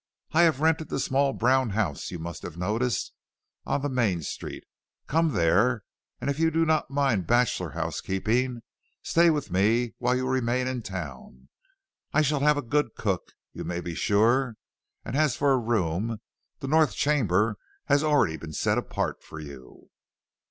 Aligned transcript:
I 0.31 0.41
have 0.41 0.61
rented 0.61 0.89
the 0.89 0.99
small 0.99 1.31
brown 1.31 1.69
house 1.77 2.09
you 2.09 2.17
must 2.17 2.41
have 2.41 2.57
noticed 2.57 3.13
on 3.67 3.83
the 3.83 3.87
main 3.89 4.23
street. 4.23 4.63
Come 5.05 5.33
there, 5.33 5.83
and 6.19 6.27
if 6.27 6.39
you 6.39 6.49
do 6.49 6.65
not 6.65 6.89
mind 6.89 7.27
bachelor 7.27 7.69
housekeeping, 7.77 8.63
stay 9.03 9.29
with 9.29 9.51
me 9.51 9.93
while 9.99 10.15
you 10.15 10.27
remain 10.27 10.65
in 10.65 10.81
town. 10.81 11.49
I 12.13 12.23
shall 12.23 12.39
have 12.39 12.57
a 12.57 12.63
good 12.63 12.95
cook, 12.95 13.21
you 13.53 13.63
may 13.63 13.79
be 13.79 13.93
sure, 13.93 14.55
and 15.05 15.15
as 15.15 15.35
for 15.35 15.51
a 15.53 15.59
room, 15.59 16.17
the 16.61 16.67
north 16.67 16.95
chamber 16.95 17.57
has 17.85 18.03
already 18.03 18.37
been 18.37 18.53
set 18.53 18.79
apart 18.79 19.21
for 19.21 19.39
you." 19.39 19.91